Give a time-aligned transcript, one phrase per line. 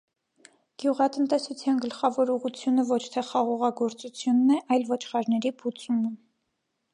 [0.83, 6.13] Գյուղատնտեսության գլխավոր ուղղությունը ոչ թե խաղողագործությունն է, այլ ոչխարների բուծումը։